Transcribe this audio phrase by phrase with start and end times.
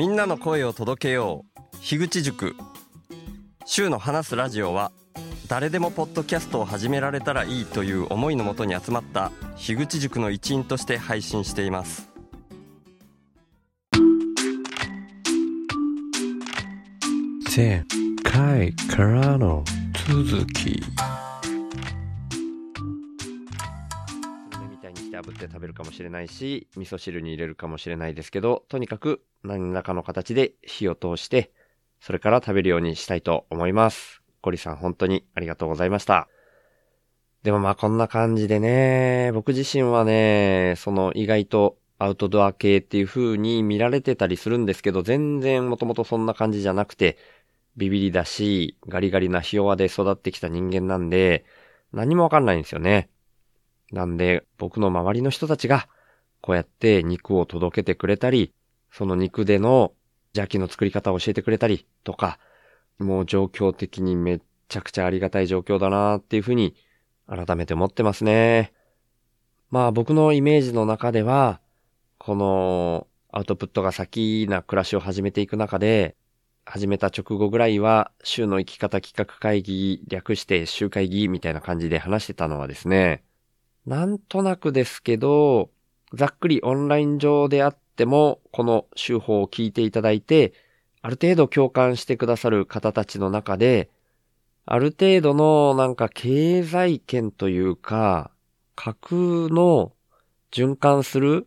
[0.00, 1.76] みんなの声を届けよう。
[1.82, 2.56] 樋口塾。
[3.66, 4.92] 週の話すラジオは
[5.46, 12.08] 誰でもポッドキャストを始められたらいいという思いのもとに集まった樋口塾の一員として配信しています。
[17.54, 17.84] 前
[18.22, 19.62] 回からの
[20.08, 20.82] 続き。
[25.60, 31.52] 食べるかもしれないし味噌汁に入れるかもしれないですけどとにかく何らかの形で火を通して
[32.00, 36.28] それから食べるようにしたいと思いますゴリさん本当にありがとうございました
[37.42, 47.18] でもまあこんな感じでね僕自身はねその意外とアウトドア系っていう風に見られてたりするんですけど全然もともとそんな感じじゃなくて
[47.76, 51.44] ビビリだし、ガリガリなひ弱で育ってきた人間なんで、
[51.92, 53.08] 何もわかんないんですよね。
[53.92, 55.88] なんで、僕の周りの人たちが、
[56.40, 58.52] こうやって肉を届けてくれたり、
[58.92, 59.92] その肉での
[60.34, 62.38] 邪気の作り方を教えてくれたりとか、
[62.98, 66.74] もう状況的にめっちゃくちゃありがたい状況だなっていうふうに
[67.26, 68.72] 改めて思ってますね。
[69.70, 71.60] まあ僕のイメージの中では、
[72.18, 76.16] このアウトプットが先な暮らしを始めていく中で、
[76.64, 83.22] 始めた直後ぐらいは、週の生き方企画会議、略して週会議みたいな感じで話してたのはですね、
[83.86, 85.70] なんとなくですけど、
[86.12, 90.52] ざっくりオンライン上であっても、この手法を聞いていただいて、
[91.02, 93.90] ある程度共感してくださる方たちの中で、
[94.66, 98.30] ある程度のなんか経済圏というか、
[98.76, 99.16] 架空
[99.48, 99.92] の
[100.52, 101.46] 循環する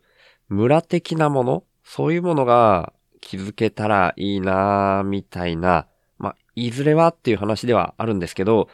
[0.49, 5.87] 村的なもの、そういうものが気づけたらいいなぁ、みたいな、
[6.17, 8.69] まあ、いずれはっていう話ではあるんですけど、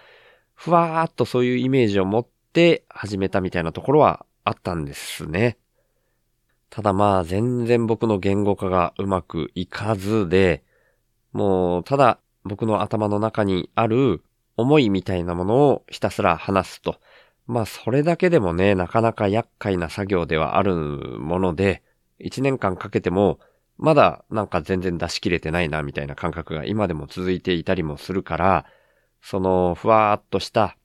[0.56, 5.58] ふわーっとそういうイメージを持ってて始めたみたいなところはあったんですね。
[6.70, 10.64] ただまあ全然僕の言語化がうまくいかずで、
[11.34, 14.24] もうただ僕の頭の中にある
[14.58, 16.98] 思いみたいなものをひたすら話すと。
[17.48, 21.82] まあそれだけでもね、なかなか厄介な作業ではあるもので、
[22.20, 23.40] 一年間かけても
[23.78, 28.66] まだなんか全然出し切れてないなみたいな感覚が今でも続いていたりもするから、
[29.22, 30.78] そのふわーっとした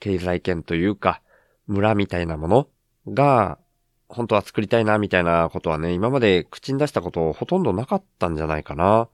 [0.00, 1.22] 経済圏というか
[1.66, 2.68] 村みたいなもの
[3.08, 3.58] が
[4.08, 9.08] 本当は作りたいなみたいなことはね、今まで口に出したことほとんどなかったんじゃないかな。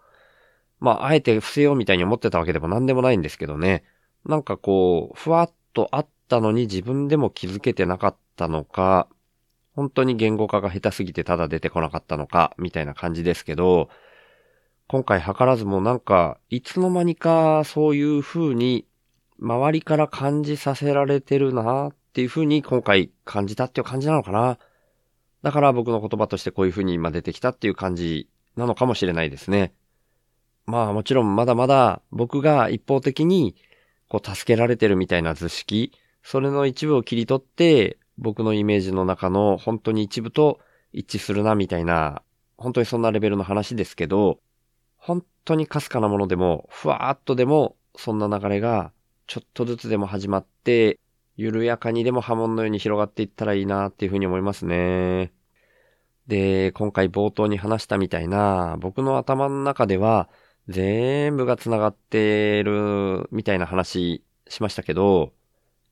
[0.80, 3.84] まあ、あえて伏せようみたいに思ってたわけでも何でもないんですけどね。
[4.26, 9.08] なんかこう、ふわっとあったのに自分でも気づけてなかったのか、
[9.74, 13.88] 本当に言語化が下手すぎてただ出てこなかったのか、みたいな感じですけど、
[14.88, 18.84] 今回図らずもなんか、いつの間にかそういう風に、
[19.42, 24.56] 周りから感じさせられてるなっていう風に今回感じたっていう感じなのかな。
[25.42, 29.74] だから僕の言葉としてこういう風に今出てきたっていう感じなのかもしれないですね。
[30.64, 33.56] まあもちろんまだまだ僕が一方的に
[34.08, 35.92] こう助けられてるみたいな図式、
[36.22, 40.60] それの一部を切り取って僕のイメージの中の本当に一部と
[40.92, 42.22] 一致するなみたいな、
[42.56, 44.38] 本当にそんなレベルの話ですけど、
[44.96, 48.92] 本当にかすかなものでも、ふわーっとでも、そんな流れが、
[49.32, 51.00] ちょっとずつでも始まって、
[51.36, 55.32] 緩やかにでも波紋のように広がっていったらいいなっていうふうに思いますね。
[56.26, 60.28] で、今回冒頭に話したみたいな、僕の頭の中では、
[60.68, 65.32] 全部が繋がってるみたいな話しましたけど、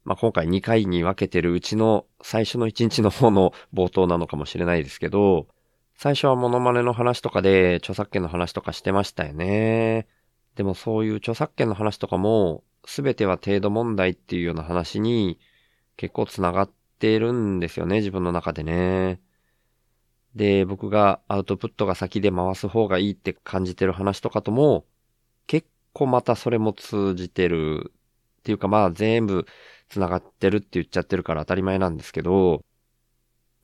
[0.04, 5.46] まあ、今回2回に分けてるうちの最初の1日の方の冒頭なのかもしれないですけど、
[5.96, 10.08] 最初はモノマネの話とかで著作権の話とかしてましたよね。
[10.56, 15.38] でもそういう著作権の話とかも、すべては程度問題っていうような話に
[15.96, 19.20] 結構繋がってるんですよね、自分の中でね。
[20.34, 24.86] で、僕がアウトプットが先で回す方がいいって感じてる話とかとも、
[25.46, 27.92] 結構またそれも通じてる
[28.40, 29.46] っていうかまあ全部
[29.88, 32.64] 繋がってるって言っちゃってるから当たり前なんですけど、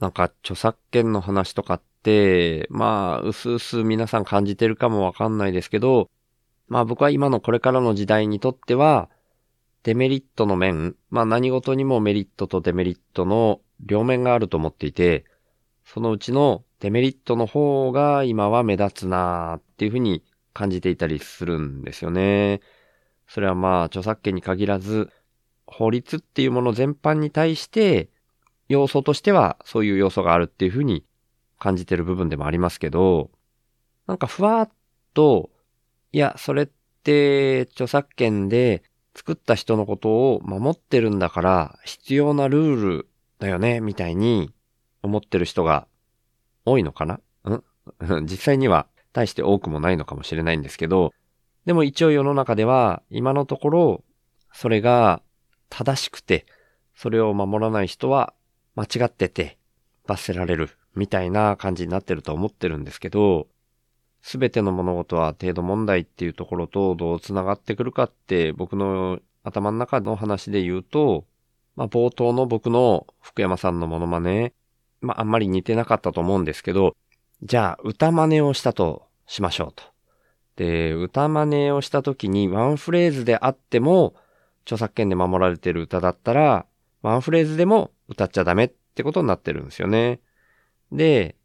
[0.00, 6.10] なんか著作権の話とかって、まあ、うすうす皆さん感じてるかもわかんないですけど、
[6.68, 9.08] まあ僕は今のこれからの時代にとっては、
[9.86, 15.24] デメリットの面、まあ何事にもメリットとデメリットの両面があると思っていて、
[15.84, 22.62] そのうちのデメリットの方が今は目立つなーっていうふうに感じていたりするんですよね。
[23.28, 25.08] それはまあ著作権に限らず、
[25.68, 28.10] 法律っていうもの全般に対して、
[28.68, 31.04] 要素としてはそういう要素があるっていうふうに
[31.60, 33.30] 感じてる部分でもありますけど、
[34.08, 34.70] なんかふわっ
[35.14, 35.50] と、
[36.10, 36.68] いや、それっ
[37.04, 38.82] て著作権で
[39.16, 43.08] 作った人のことを守ってるんだから必要なルール
[43.38, 44.52] だよね、みたいに
[45.02, 45.86] 思ってる人が
[46.64, 47.14] 多いのかな？
[47.14, 47.62] ん？
[48.26, 51.12] 実際には大して多くもないのかもしれないんですけど、
[51.64, 54.04] でも一応世の中では今のところ
[54.52, 55.22] それが
[55.70, 56.46] 正しくて、
[56.94, 58.34] それを守らない人は
[58.74, 59.58] 間違ってて
[60.06, 63.48] 罰せられるみたいな感じになってると思ってるんですけど、
[64.26, 71.28] すべての物事は程度問題っていうところとどう繋がってくるかって僕の頭の中の話で言うと、
[71.76, 74.52] まあ冒頭の僕の福山さんのモノマネ、
[75.00, 76.96] まああんまり似てなかったと思うんですけど、
[77.44, 79.84] じゃあ歌真似をしたとしましょうと。
[80.56, 84.16] で、歌真似をした時にワンフレーズであっても、
[84.64, 86.66] 著作権で守られてる歌だったら、
[87.00, 90.18] ワンフレーズでも歌っちゃダメってことになってるんですよね。
[90.90, 91.36] で、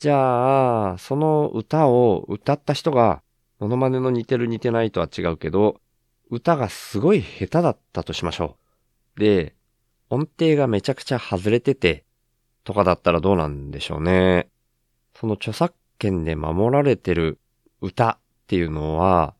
[0.00, 3.22] じゃあ、その歌を歌った人が、
[3.58, 5.78] モノマネの似てる似てないとは違うけど、
[6.30, 8.56] 歌がすごい下手だったとしましょ
[9.16, 9.20] う。
[9.20, 9.54] で、
[10.08, 12.06] 音程がめちゃくちゃ外れてて、
[12.64, 14.48] とかだったらどうなんでしょうね。
[15.14, 17.38] その著作権で守られてる
[17.82, 19.34] 歌っていうのは、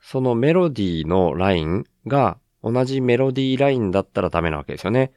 [0.00, 5.12] そのメロディーのラインが同じメロディーラインだったらダメなわけですよね。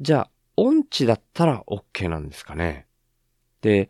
[0.00, 2.88] じゃあ、音痴だったら OK なんですかね。
[3.60, 3.88] で、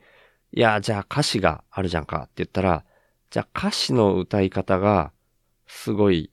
[0.52, 2.84] いや、じゃあ歌詞があるじゃんかって言ったら、
[3.30, 5.12] じゃあ歌詞の歌い方が、
[5.66, 6.30] すごい、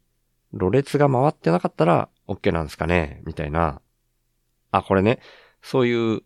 [0.52, 3.22] ろれつが回ってなかったら OK なんですかね？
[3.26, 3.82] みたいな。
[4.72, 5.20] あ、これね、
[5.62, 6.22] そういう、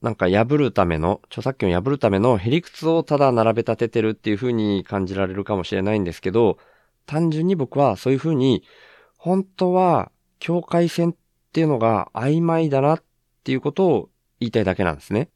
[0.00, 6.58] なんか破るための、著作権を破るためのへりくつをただ並べ立ててるっていう風に感じられるかもしれないんですけど、
[7.06, 8.64] 単純に僕はそういう風に
[9.16, 11.16] 本当は境界線っ
[11.52, 13.02] ていうのが曖昧だなっ
[13.44, 14.10] ていうことを
[14.40, 15.30] 言いたいだけなんですね。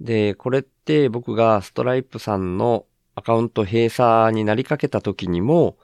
[0.00, 5.76] で、これって僕がストライプさんのアカウント閉鎖になりかけた時にも、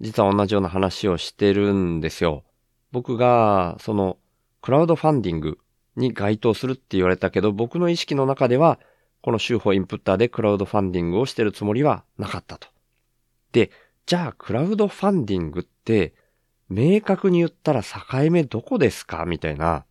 [0.00, 2.44] 実は同じような話をしてるんですよ。
[2.90, 4.18] 僕が、その、
[4.60, 5.58] クラウドファンディング
[5.96, 8.78] に該当するって言われたけど、僕の意識の中では、
[9.22, 12.68] この週報インプッターでクラウドファンディングをしてるつもりはなかったと。
[13.52, 13.70] で、
[14.04, 16.12] じゃあクラウドファンディングって
[16.68, 17.88] 明確に言ったら境
[18.32, 19.24] 目どこですか？
[19.24, 19.84] みたいな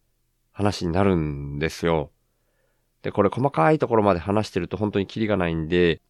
[0.51, 2.11] 話になるんですよ。
[3.01, 6.01] で、これ細かいところまで話してると本当にキリがないんで、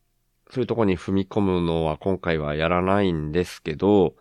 [0.49, 4.15] そういうとこに踏み込むのは今回はやらないんですけど、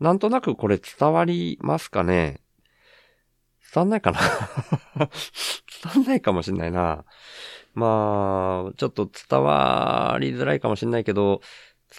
[0.00, 2.40] なんとなくこれ伝わりますかね？
[3.72, 4.20] 伝わんないかな？
[5.84, 7.04] 伝わんないかもしんないな。
[7.74, 11.40] まあ、ちょっと伝わりづらいかもしんないけど、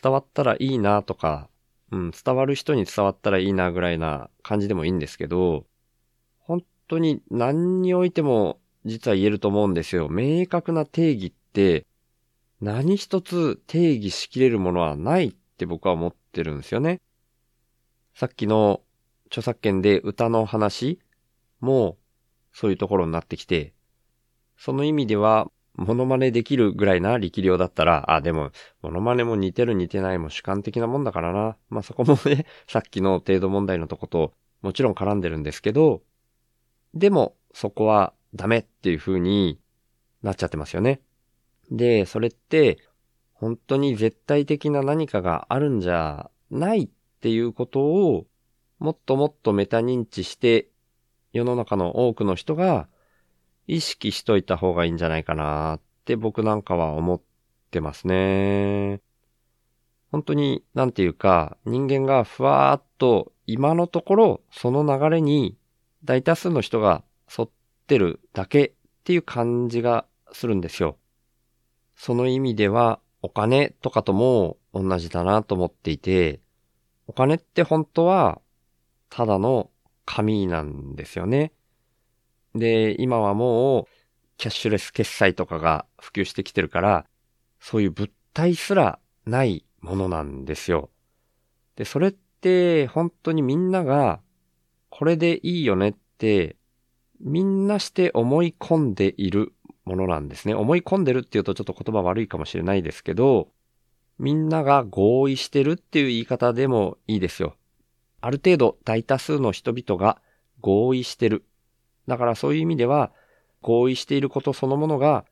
[0.01, 1.49] 伝わったらいいなとか、
[1.91, 5.65] うん、伝わる人に伝わったらいいなぐらいな感じでもいいんですけど、
[6.39, 10.09] 本当に何においても実は言えると思うんですよ。
[10.09, 11.85] 明確な定義って
[12.61, 17.01] 何一つ定義しきれるものはないって僕は思ってるんですよね。
[18.13, 18.81] さっきの
[19.27, 20.99] 著作権で歌の話
[21.59, 21.97] も
[22.51, 23.73] そういうところになってきて、
[24.57, 28.51] その意味ではモノマネできるぐらいな力量だったら、あ、でも、
[28.81, 31.57] モノマネも似てる似てないも主観的なもんだからな。
[31.69, 36.01] まあ、そこもね、 さっきの程度問題のとこともちろん絡んでるんですけど、
[36.93, 39.59] でも、そこはダメっていう風に
[40.21, 41.01] なっちゃってますよね。
[41.69, 42.79] で、それって、
[43.33, 46.89] 本当に絶対的な何かがあるんじゃないっ
[47.21, 48.27] ていうことを、
[48.79, 50.67] もっともっとメタ認知して、
[51.33, 52.87] 世の中の多くの人が
[53.67, 57.21] 意識しといた方がいいんじゃないかなって僕なんかは思っ
[57.71, 59.01] てますね。
[60.11, 65.57] 本当に、なんていうか、人間がふわーっと今のところその流れに
[66.03, 67.03] 大多数の人が
[67.35, 67.49] 沿っ
[67.91, 68.71] ってるだけっ
[69.03, 70.97] ていう感じがするんですよ。
[71.97, 76.39] その意味ではお金とかとも同じだなと思っていて、
[77.07, 78.39] お金って本当は
[79.09, 79.71] ただの
[80.05, 81.51] 紙なんですよね。
[82.55, 83.85] で、今はもう、
[84.37, 87.05] キャッシュレス決済とかが普及してきてるから、
[87.59, 90.89] そういう物体すらないものなんですよ。
[91.75, 94.21] で、それって本当にみんなが、
[94.89, 96.55] これでいいよねって、
[97.23, 99.53] みんなして思い込んでいる
[99.85, 100.53] ものなんですね。
[100.53, 103.49] 思い込んでるっていうとちょっと言葉悪いかもしれないですけど、
[104.19, 107.55] みんなが合意してるっていう言い方でもいいですよ。
[108.21, 110.21] ある程度大多数の人々が
[110.61, 111.43] 合意してる。
[112.07, 113.11] だからそういう意味では、
[113.61, 115.25] 合意していることそのものが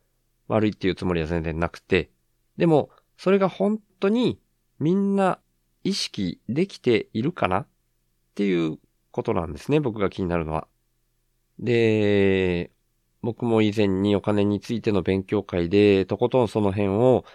[0.47, 2.09] 悪いっていうつもりは全然なくて、
[2.57, 4.39] でも、それが本当に
[4.79, 5.39] みんな
[5.83, 7.67] 意識できているかなっ
[8.35, 8.77] ていう
[9.11, 10.67] ことなんですね、僕が気になるのは。
[11.59, 12.71] で、
[13.21, 17.25] 僕も以前にお金についての勉強会で、とことんその辺を、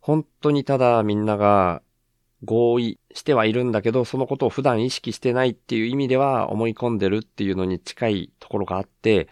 [0.00, 1.82] 本当にただみんなが
[2.44, 9.28] 合意してはいるんだけど、そのことを普段意識してないっていう意味では思い込んでるっていうのに近いところがあって、っ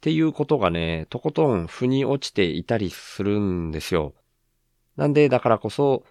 [0.00, 4.14] ていうことがね、とことん腑に落ちていたりするんですよ。
[4.96, 6.04] なんで、だからこそ、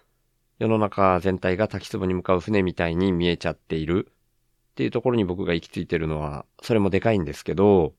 [0.58, 4.12] 世の中全体が滝壺に向かう船みたいに見えちゃっている
[4.76, 7.94] っていうところに僕が行き着いてるのは、それもでかいんですけど、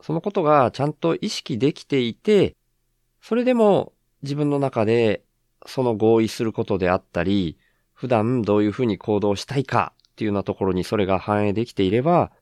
[0.00, 2.56] そのことがちゃんと意識できていて、
[3.22, 5.22] それでも自分の中で
[5.66, 7.58] その合意することであったり、
[7.94, 12.32] 普段どういうふうに行動したいかっていうようなところにそれが反映できていれば、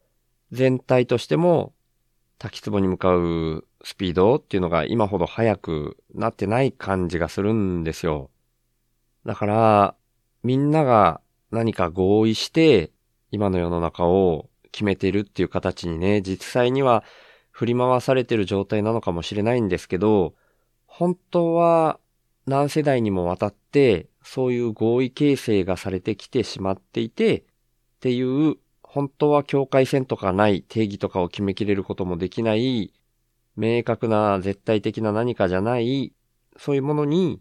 [0.50, 1.74] 全体としても
[2.38, 8.30] 滝壺に向かうスピードっていうのが今ほど速くなってない感じがするんですよ。
[9.26, 9.94] だから、
[10.42, 11.20] みんなが
[11.50, 12.92] 何か合意して
[13.30, 17.04] 今の世の中を決めてるっていう形にね、実際には
[17.50, 20.34] 振り回されてる状態なのかもしれないんですけど、
[20.86, 21.98] 本当は
[22.46, 27.44] 何世代にもわたってそういう合意形成がされてきてしまっていて、っ
[28.00, 32.92] ていう本当は境界線とかない定義とかを決めきれることもできない
[33.56, 36.12] 明確な絶対的な何かじゃない、
[36.56, 37.40] そういうものに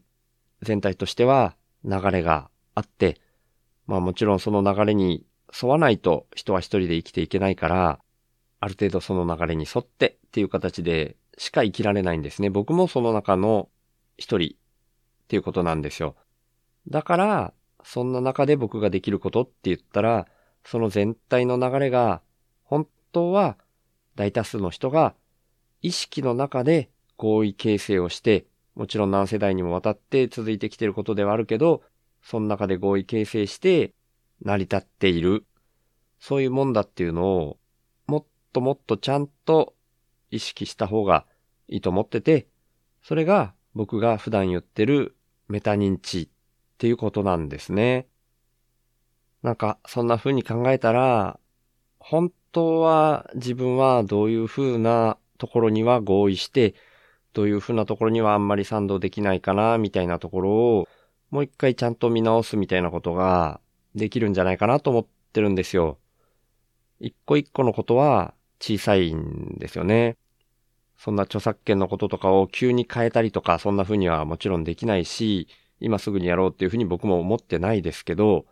[0.61, 3.21] 全体としては流れがあって、
[3.85, 7.99] まあもちろんその流れに沿わないと人は一人で生きていけないから、
[8.59, 12.49] ある程度その流れに沿ってっていう形でしか生きられないんですね。
[12.49, 13.69] 僕もその中の
[14.17, 14.57] 一人っ
[15.27, 16.15] ていうことなんですよ。
[16.87, 20.27] だから、そんな中で僕ができることって言ったら、
[20.63, 22.21] その全体の流れが、
[22.63, 23.57] 本当は
[24.15, 25.15] 大多数の人が
[25.81, 31.83] 意識の中で合意形成をして、もちろん何世代にもわたって続いてきてることではあるけど、
[32.21, 33.93] その中で合意形成して
[34.41, 35.45] 成り立っている。
[36.19, 37.57] そういうもんだっていうのを、
[38.07, 39.75] もっともっとちゃんと
[40.31, 41.25] 意識した方が
[41.67, 42.47] いいと思ってて、
[43.03, 45.15] それが僕が普段言ってる
[45.47, 46.29] メタ認知っ
[46.77, 48.07] ていうことなんですね。
[49.43, 51.39] なんか、そんな風に考えたら、
[51.99, 56.75] 本当は自分はどういう風なところには合意して、
[57.33, 60.87] どういう風なところにはあんまり賛同できないかな、みたいなところを、
[61.29, 63.59] もう一回ちゃんと見直すみたいなことが
[63.95, 65.97] できるんじゃないかなと思ってるんですよ。
[66.99, 70.17] 一個一個のことは小さいんですよね。
[70.97, 75.47] そんな著作権のこととかを急に変えたりとか、そんな風にはもちろんできないし、
[75.79, 78.45] 今すぐにやろうっていう風に僕も思ってないですけど、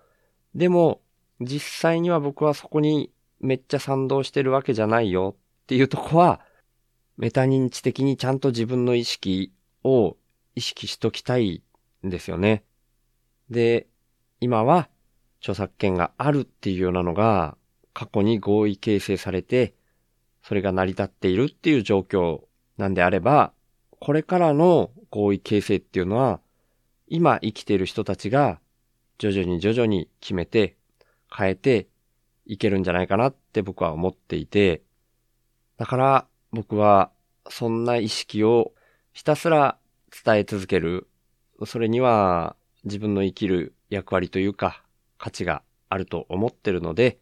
[0.53, 1.01] でも、
[1.41, 6.39] 実際には僕はそこにめっちゃ賛同してるわけじゃないよっていうとこは、
[7.17, 9.51] メタ認知的にちゃんと自分の意識
[9.83, 10.15] を
[10.53, 11.63] 意識しときたい
[12.05, 12.63] んですよね。
[13.49, 13.87] で、
[14.39, 14.89] 今は
[15.45, 17.55] 著作権があるっていうようなのが
[17.93, 19.75] 過去に合意形成されて、
[20.41, 22.41] それが成り立っているっていう状況
[22.79, 23.53] なんであれば、
[23.99, 26.39] これからの合意形成っていうのは、
[27.07, 28.59] 今生きている人たちが
[29.19, 30.77] 徐々に徐々に決めて
[31.31, 31.89] 変えて
[32.47, 34.81] いけるんじゃないかなって僕は思っていて、
[35.77, 37.11] だから僕は
[37.49, 38.73] そんな意識を
[39.13, 39.77] ひたすら
[40.25, 41.07] 伝え続ける。
[41.67, 44.81] それには自分の生きる役割というか
[45.25, 47.17] 価値があると思ってるので、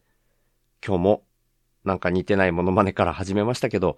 [0.85, 1.23] 今日も
[1.85, 3.97] なんか似てないモノマネから始めましたけど、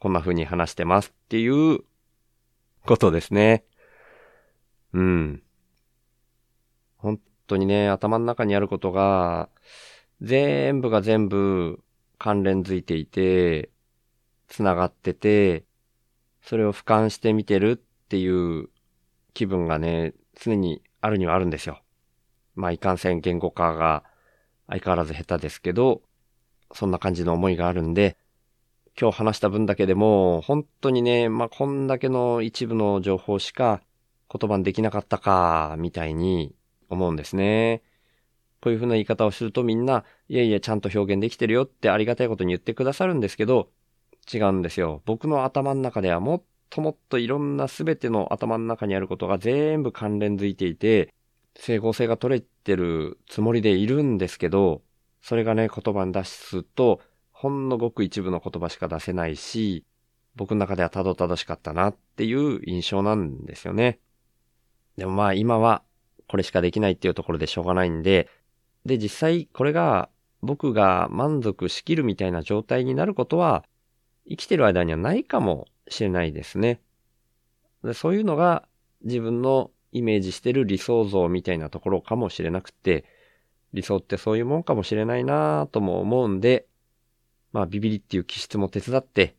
[0.00, 1.78] こんな風に話してますっていう
[2.84, 3.64] ことですね。
[4.92, 5.42] うん。
[6.96, 9.48] 本当にね、頭の中にあることが、
[10.20, 11.84] 全部が全部
[12.18, 13.70] 関連づいていて、
[14.48, 15.64] 繋がってて、
[16.42, 18.70] それを俯瞰して見てるっていう
[19.34, 21.85] 気分がね、常にあるにはあるんですよ。
[22.56, 24.02] まあ、いかんせん言語化が
[24.66, 26.02] 相変わらず下手ですけど、
[26.72, 28.16] そんな感じの思いがあるんで、
[29.00, 33.82] 今日話した分だけでも、本当にね、まあ、こんだけの一部の情報しか
[34.32, 36.54] 言葉にできなかったか、みたいに
[36.88, 37.82] 思うんですね。
[38.62, 43.68] こういう風な言い方をするとみんな、いやいや、ちゃんと表現できてるよってありがたいことに言ってくださるんですけど、
[44.32, 45.02] 違うんですよ。
[45.04, 51.14] 僕の頭の中ではもっともっといろんな全ての頭の中にあることが全部関連づいていて、
[51.56, 54.82] 整合性が取れてるつもりでいるんですけど、
[55.20, 57.00] それがね、言葉に出すと、
[57.32, 59.84] ほんのごく一部の言葉しか出せないし、
[60.36, 63.98] 僕の中ではたどたどしかったなっていう印象なんですよね。
[64.96, 65.82] でもまあ今は
[66.28, 68.28] これしかできないっていうところでしょうがないんで、
[68.84, 70.08] で実際これが
[70.42, 73.64] 僕が満足しきるみたいな状態になることは
[74.28, 76.80] 生きてる間にはないかもしれないですね。
[77.82, 78.68] でそういうのが
[79.02, 83.04] 自分のイメージしてる理想像みたいなところかもしれなくて、
[83.72, 86.66] 理想ってそういうもんかもしれないなぁとも思うんで、
[87.52, 89.36] まあビビリっていう気質も手伝って、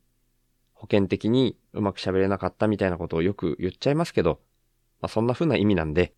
[0.73, 4.39] 保険的にうまく喋れなかったみたいなことをよく言っちゃいますけど、
[5.01, 6.13] まあそんな風な意味なんで、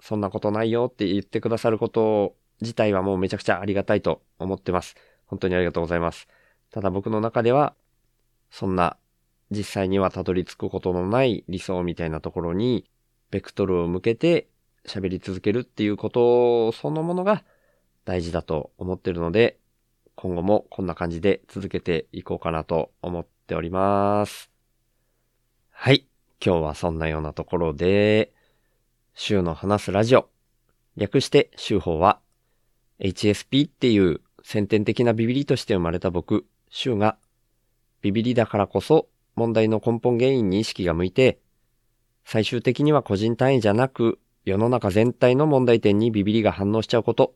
[0.00, 4.96] そんなことないよって言ってくださること自体はもうめちゃくちゃありがたいと思ってます。
[5.26, 6.28] 本当にありがとうございます。
[6.70, 7.74] ただ僕の中では、
[8.50, 8.96] そんな
[9.50, 12.88] 実際にはたどり着くことのない理想みたいなところに
[13.30, 14.48] ベクトルを向けて
[14.86, 17.42] 喋り続けるっていうことそのものが
[18.04, 19.58] 大事だと思ってるので、
[20.14, 24.50] 今後もこんな感じで続けていこうかなと思っております。
[25.70, 26.06] はい。
[26.44, 28.32] 今日はそんなようなところで、
[29.14, 30.28] 週の話すラジオ。
[30.96, 32.20] 略して週報は、
[33.00, 37.16] HSP っていう先天的なビビリとして生まれた僕、週が、
[38.02, 41.38] ビビリだからこそ問題の根本原因に意識が向いて、
[42.24, 47.34] 最終的には個人単位じゃなく、世の中全体の問題点にビビリが反応しちゃうこと。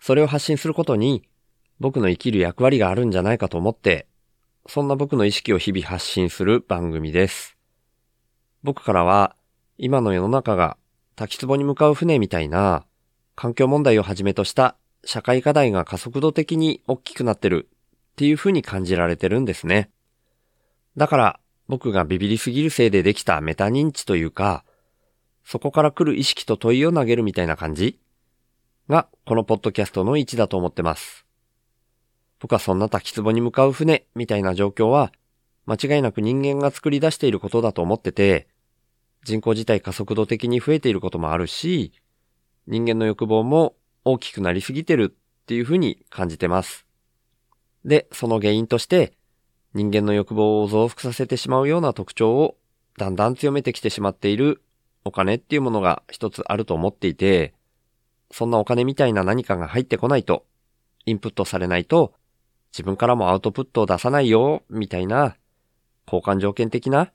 [0.00, 1.28] それを発信することに、
[1.80, 4.06] 僕の生きる役割があるんじゃないかと思って、
[4.66, 7.56] そんな僕の意識を日々発信する番組です。
[8.62, 9.36] 僕からは、
[9.76, 10.76] 今の世の中が
[11.14, 12.84] 滝壺に向かう船みたいな、
[13.34, 17.68] 環境問題をはじめとした社会課題が加速度的に大きくなってる
[18.12, 19.90] っていう風に感じられてるんですね。
[20.96, 24.64] だから、僕がビビりすぎるせいでできたメタ認知というか、
[25.44, 28.00] そこから来る意識と問いを投げるみたいな感じ？
[28.88, 31.26] が、このポッドキャストの位置だと思ってます。
[32.40, 35.12] 僕はそんな滝壺に向かう船みたいな状況は、
[35.66, 38.48] 間違いなく人間が作り出していることだと思ってて、
[39.24, 41.92] 人口自体加速度的に増えていることもあるし、
[42.66, 46.86] 人間の欲望も大きくなりすぎてるっていうふうに感じてます。
[47.84, 49.17] で、その原因として、
[49.74, 52.56] 人間の欲望を増幅させてしまうような特徴を
[52.96, 54.62] だんだん強めてきてしまっている
[55.04, 57.54] お金っていうものが一つあると思っていて、
[58.30, 60.44] そんなお金みたいな何かが入ってこないと、
[61.06, 62.14] インプットされないと、
[62.72, 65.36] 自分からもアウトプットを出さないよ、みたいな、
[66.06, 67.12] 交換条件的な、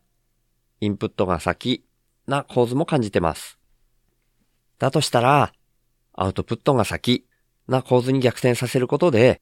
[0.82, 1.86] インプットが先
[2.28, 3.60] な構図も感じてます。
[4.80, 5.54] だとしたら、
[6.14, 7.26] アウトプットが先
[7.68, 9.42] な構図に逆転させることで、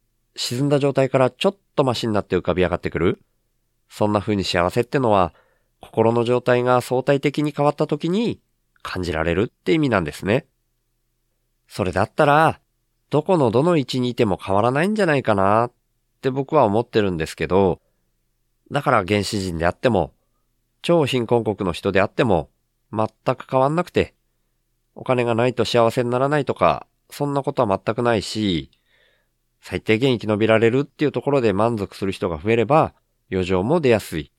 [0.35, 3.19] 沈んだ状態からちょっとマシになって浮かび上がってくる？
[3.89, 5.33] そんな風に幸せってのは、
[5.81, 8.39] 心の状態が相対的に変わったときに
[8.81, 10.45] 感じられるって意味なんですね。
[11.67, 12.59] それだったら、
[13.09, 15.71] どこのどの位置にいても変わらないんじゃないかなっ
[16.21, 17.81] て僕は思ってるんですけど、
[18.71, 20.13] だから原始人であっても、
[20.81, 22.49] 超貧困国の人であっても、
[22.93, 24.13] 全く変わんなくて、
[24.95, 28.71] お金がないと幸せにならないとか、そんなことは全くないし、
[29.61, 32.93] 最低限生き延びられるっていうところで満足する人が増えれば、
[33.31, 34.31] 余剰も出やすい。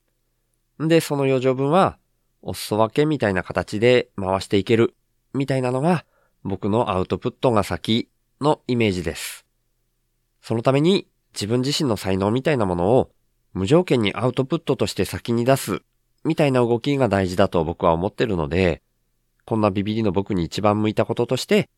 [0.83, 1.97] んで、その余剰分は、
[2.41, 4.95] お裾分けみたいな形で回していける、
[5.33, 6.05] みたいなのが、
[6.43, 8.09] 僕のアウトプットが先
[8.41, 9.45] のイメージです。
[10.41, 13.11] そのために、自分自身の才能みたいなものを、
[13.53, 15.81] 無条件にアウトプットとして先に出す、
[16.25, 18.81] みたいな動きが大事だと僕は思ってるので、
[19.45, 21.69] こんなビビリの僕に一番向いたこととして、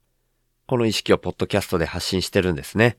[0.67, 2.97] この意識をポッドキャストで発信してるんですね。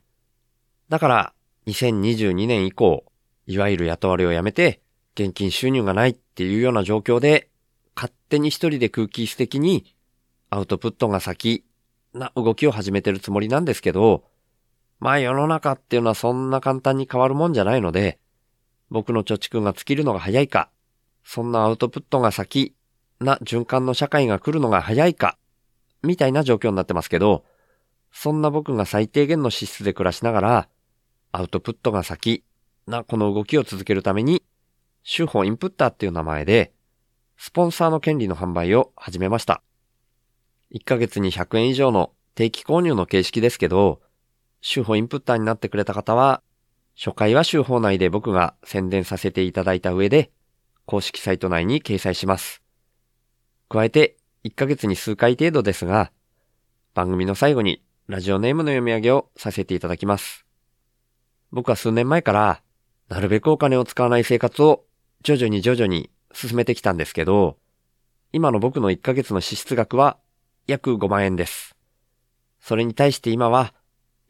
[0.88, 1.32] だから、
[1.66, 3.04] 2022年以降、
[3.46, 4.80] いわゆる雇われをやめて、
[5.14, 7.48] 現金収入がないっていうような状況で、
[7.96, 9.96] 勝手に一人で空気質的に、
[10.50, 11.64] アウトプットが先
[12.14, 14.24] な動きを始めてるつもりなんですけど、
[15.00, 18.18] まあ世の中っていうのはそんな簡単に変わるもんじゃないので、
[18.90, 20.70] 僕の貯蓄が尽きるのが早いか、
[21.24, 22.74] そんなアウトプットが先
[23.20, 25.36] な循環の社会が来るのが早いか、
[26.02, 27.44] みたいな状況になってますけど、
[28.12, 30.68] そんな僕が最低限の資質で暮らしながら、
[31.36, 32.44] アウトプットが先
[32.86, 34.42] なこの動きを続けるために、
[35.04, 36.72] 手法インプッターっていう名前で、
[37.36, 39.62] スポンサーの権利の販売を始めました。
[40.72, 44.00] 1ヶ月に100円以上の定期購入の形式ですけど、
[44.62, 46.42] 手法インプッターになってくれた方は、
[46.96, 50.30] 初回は手法内で僕が宣伝させていただいた上で、
[50.86, 52.62] 公式サイト内に掲載します。
[53.68, 56.12] 加えて、1ヶ月に数回程度ですが、
[56.94, 60.45] 番組の最後にラジオネームの読み上げをさせていただきます。
[61.52, 62.62] 僕は数年前から、
[63.08, 64.84] なるべくお金を使わない生活を
[65.22, 67.56] 徐々に徐々に進めてきたんですけど、
[68.32, 70.18] 今の僕の1ヶ月の支出額は
[70.66, 71.76] 約5万円です。
[72.60, 73.72] それに対して今は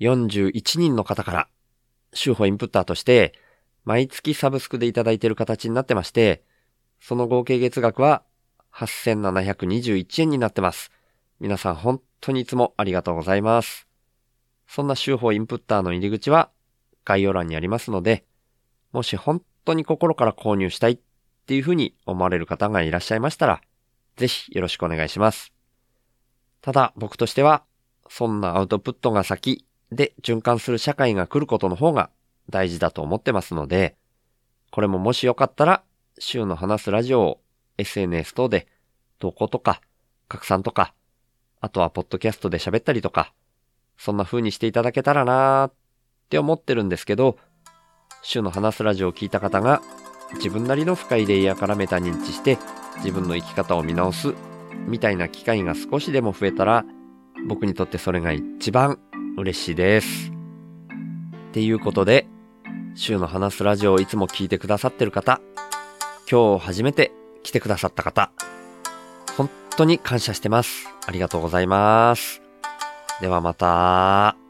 [0.00, 1.48] 41人の方から、
[2.12, 3.32] 週報インプッターとして、
[3.84, 6.44] 毎月サブスクでいただいている形になってまして、
[7.00, 8.22] その合計月額は
[8.74, 10.90] 8721円になってます。
[11.40, 13.86] 皆さん本当にいつもありがとうございます。
[14.66, 16.50] そんな週報インプッターの入り口は
[17.06, 18.26] 概要欄にありますので、
[18.92, 20.98] もし本当に心から購入したいっ
[21.46, 23.62] ていうふうに思われる方がいらっしゃいましたら、
[24.16, 25.52] ぜひよろしくお願いします。
[26.60, 27.62] ただ僕としては、
[28.10, 32.10] そんなアウトプットが先で循環する社会が来ることの方が
[32.50, 33.96] 大事だと思ってますので、
[34.70, 35.82] これももしよかったら、
[36.18, 37.40] 週の話すラジオを
[37.78, 38.66] SNS 等で
[39.18, 39.80] 投稿とか
[40.28, 40.92] 拡散とか、
[41.60, 43.32] あとはポッドキャストで喋ったりとか、
[43.96, 45.72] そんな風にしていただけたらなーっ
[46.26, 47.38] って思ってるんですけど、
[48.22, 49.80] 週の話すラジオを聞いた方が
[50.34, 52.58] 自分なりの深いレイヤーからメタ認知して
[52.98, 54.34] 自分の生き方を見直す
[54.86, 56.84] みたいな機会が少しでも増えたら
[57.46, 58.98] 僕にとってそれが一番
[59.36, 60.32] 嬉しいです。
[61.50, 62.26] っていうことで、
[62.94, 65.40] 週の話すラジオをいつも聞いてくださってる方、
[66.30, 67.12] 今日初めて
[67.42, 68.30] 来てくださった方、
[69.36, 70.88] 本当に感謝してます。
[71.06, 72.42] ありがとうございます。
[73.20, 74.45] ではまた。